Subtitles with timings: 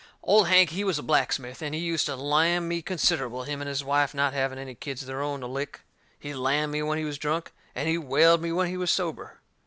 [0.23, 3.67] Old Hank, he was a blacksmith, and he used to lamm me considerable, him and
[3.69, 5.81] his wife not having any kids of their own to lick.
[6.19, 9.37] He lammed me when he was drunk, and he whaled me when he was sober.